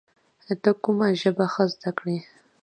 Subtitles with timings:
[0.63, 2.17] ته کوم ژبه ښه زده کړې؟